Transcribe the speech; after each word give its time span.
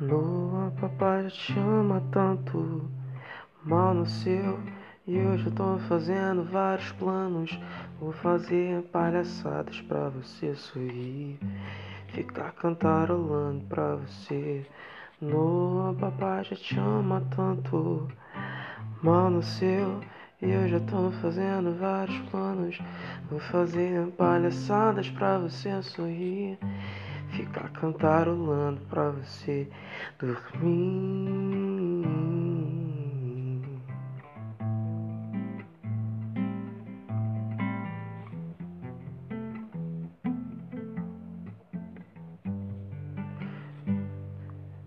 Noa, 0.00 0.72
papai 0.80 1.22
já 1.22 1.30
te 1.30 1.56
ama 1.56 2.02
tanto, 2.10 2.90
mal 3.64 3.94
no 3.94 4.04
seu. 4.04 4.58
E 5.06 5.16
eu 5.16 5.38
tô 5.52 5.78
fazendo 5.88 6.42
vários 6.42 6.90
planos. 6.92 7.56
Vou 8.00 8.10
fazer 8.10 8.82
palhaçadas 8.90 9.80
pra 9.82 10.08
você 10.08 10.52
sorrir. 10.56 11.38
Ficar 12.08 12.50
cantarolando 12.54 13.64
pra 13.66 13.94
você. 13.94 14.66
Noa, 15.20 15.94
papai 15.94 16.42
já 16.42 16.56
te 16.56 16.76
ama 16.76 17.22
tanto, 17.36 18.08
mal 19.00 19.30
no 19.30 19.44
seu. 19.44 20.00
E 20.42 20.50
eu 20.50 20.66
já 20.66 20.80
tô 20.80 21.12
fazendo 21.22 21.78
vários 21.78 22.18
planos. 22.30 22.80
Vou 23.30 23.38
fazer 23.38 24.08
palhaçadas 24.16 25.08
pra 25.10 25.38
você 25.38 25.80
sorrir. 25.82 26.58
Ficar 27.34 27.68
cantarolando 27.70 28.80
pra 28.82 29.10
você 29.10 29.68
dormir. 30.20 32.04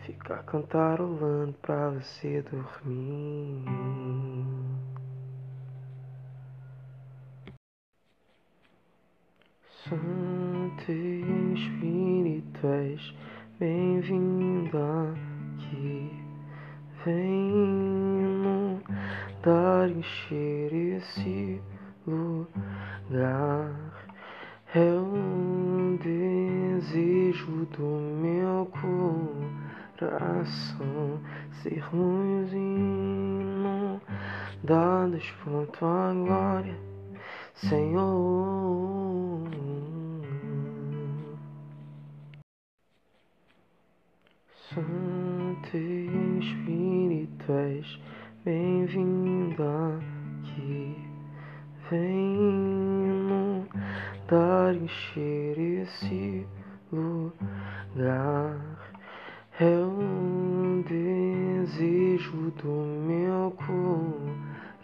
Ficar 0.00 0.42
cantarolando 0.44 1.52
pra 1.60 1.90
você 1.90 2.40
dormir. 2.40 3.64
Santo 9.84 10.49
Espírito, 10.90 12.66
és 12.66 13.14
bem-vindo 13.60 14.76
aqui. 14.76 16.10
Vem 17.04 18.80
dar 19.44 19.88
encher 19.88 20.72
esse 20.72 21.62
lugar. 22.04 23.70
É 24.74 24.92
um 24.92 25.96
desejo 26.02 27.66
do 27.66 27.86
meu 28.20 28.68
coração 29.96 31.20
sermos 31.62 32.52
inundados 32.52 33.80
por 35.44 35.68
tua 35.68 36.12
glória, 36.14 36.76
Senhor. 37.54 39.09
Santo 44.72 45.76
Espírito, 45.76 47.52
és 47.52 47.98
bem-vindo 48.44 49.60
aqui. 49.64 50.94
Vem 51.90 53.66
dar 54.28 54.76
encher 54.76 55.58
esse 55.58 56.46
lugar. 56.92 58.60
É 59.58 59.76
um 59.76 60.82
desejo 60.82 62.52
do 62.62 62.70
meu 63.08 63.52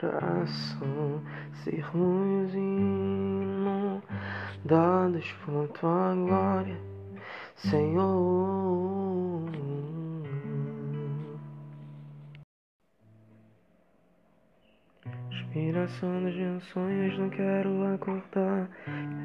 coração 0.00 1.22
sermos 1.62 2.52
inundados 2.54 3.86
por 5.44 5.68
tua 5.68 6.12
glória, 6.16 6.76
Senhor. 7.54 8.86
Dos 15.56 16.36
meus 16.36 16.64
sonhos, 16.64 17.18
não 17.18 17.30
quero 17.30 17.82
acordar. 17.94 18.68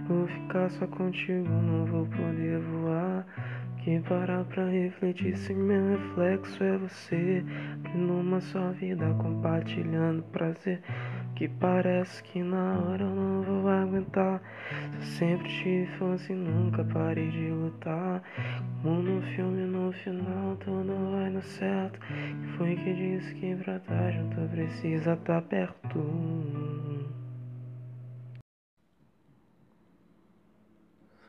Vou 0.08 0.25
ficar 0.28 0.69
só 0.69 0.88
contigo, 0.88 1.50
não 1.50 1.86
vou 1.86 2.06
poder 2.06 2.58
voar. 2.58 3.25
Que 3.84 4.00
parar 4.00 4.46
pra 4.46 4.66
refletir 4.69 5.36
se 5.36 5.53
meu 5.53 5.97
reflexo 5.97 6.64
é 6.64 6.78
você. 6.78 7.44
Numa 7.94 8.40
só 8.40 8.72
vida 8.72 9.14
compartilhando 9.22 10.24
prazer. 10.31 10.81
Que 11.36 11.50
parece 11.50 12.24
que 12.24 12.42
na 12.42 12.80
hora 12.80 13.03
eu 13.03 13.13
não 13.13 13.42
vou 13.42 13.50
aguentar. 13.72 14.42
Sempre 15.18 15.48
tive 15.48 15.88
força 15.98 16.32
e 16.32 16.36
nunca 16.36 16.84
parei 16.86 17.30
de 17.30 17.50
lutar. 17.50 18.24
Como 18.82 19.02
no 19.02 19.22
filme, 19.36 19.66
no 19.66 19.92
final 19.92 20.56
tudo 20.58 21.12
vai 21.12 21.32
dar 21.32 21.44
certo. 21.44 22.00
Que 22.00 22.58
foi 22.58 22.76
que 22.76 22.94
disse 22.94 23.34
que 23.36 23.56
pra 23.56 23.78
estar 23.78 24.12
junto 24.12 24.50
precisa 24.50 25.14
estar 25.14 25.42
perto. 25.44 26.00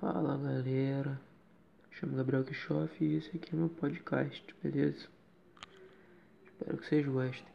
Fala 0.01 0.37
galera, 0.37 1.21
chamo 1.93 2.17
Gabriel 2.17 2.43
Kischoff 2.43 2.93
e 3.05 3.19
esse 3.19 3.37
aqui 3.37 3.55
é 3.55 3.57
meu 3.57 3.69
podcast, 3.69 4.45
beleza? 4.61 5.07
Espero 6.45 6.77
que 6.77 6.87
vocês 6.87 7.07
gostem. 7.07 7.52